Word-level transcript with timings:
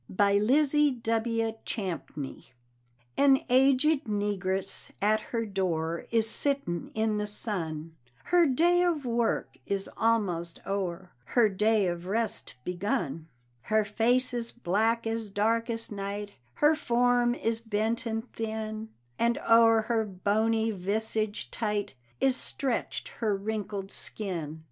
_)BY 0.17 0.33
LIZZIE 0.39 0.91
W. 1.03 1.51
CHAMPNEY. 1.63 2.53
An 3.17 3.41
aged 3.51 4.05
negress 4.05 4.89
at 4.99 5.21
her 5.29 5.45
door 5.45 6.07
Is 6.09 6.27
sitting 6.27 6.89
in 6.95 7.17
the 7.17 7.27
sun; 7.27 7.95
Her 8.23 8.47
day 8.47 8.81
of 8.81 9.05
work 9.05 9.57
is 9.67 9.87
almost 9.97 10.59
o'er, 10.65 11.11
Her 11.25 11.49
day 11.49 11.85
of 11.85 12.07
rest 12.07 12.55
begun. 12.63 13.27
Her 13.69 13.85
face 13.85 14.33
is 14.33 14.51
black 14.51 15.05
as 15.05 15.29
darkest 15.29 15.91
night, 15.91 16.31
Her 16.55 16.73
form 16.73 17.35
is 17.35 17.59
bent 17.59 18.07
and 18.07 18.27
thin, 18.33 18.89
And 19.19 19.37
o'er 19.47 19.83
her 19.83 20.03
bony 20.03 20.71
visage 20.71 21.51
tight 21.51 21.93
Is 22.19 22.35
stretched 22.35 23.07
her 23.19 23.35
wrinkled 23.37 23.91
skin. 23.91 24.59